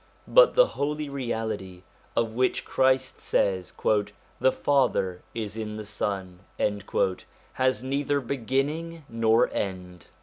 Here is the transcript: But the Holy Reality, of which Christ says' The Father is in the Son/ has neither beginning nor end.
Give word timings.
But 0.27 0.55
the 0.55 0.65
Holy 0.65 1.09
Reality, 1.09 1.83
of 2.15 2.33
which 2.33 2.65
Christ 2.65 3.19
says' 3.19 3.71
The 4.39 4.51
Father 4.51 5.21
is 5.35 5.55
in 5.55 5.77
the 5.77 5.85
Son/ 5.85 6.39
has 7.53 7.83
neither 7.83 8.19
beginning 8.19 9.05
nor 9.07 9.47
end. 9.53 10.07